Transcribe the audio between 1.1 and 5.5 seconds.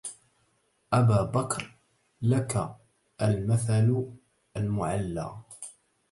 بكر لك المثل المعلى